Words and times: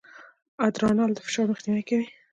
ادرانال 0.67 1.11
د 1.13 1.19
فشار 1.25 1.45
مخنیوی 1.51 1.83
کوي. 1.89 2.07